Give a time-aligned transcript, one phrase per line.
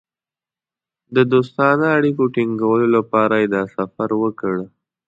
[1.15, 4.55] د دوستانه اړیکو ټینګولو لپاره یې دا سفر وکړ.